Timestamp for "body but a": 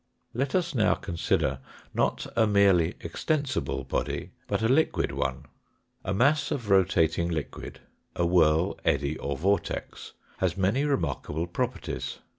3.83-4.67